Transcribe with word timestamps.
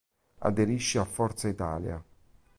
Aderisce 0.39 0.97
a 0.97 1.05
Forza 1.05 1.47
Italia. 1.47 2.03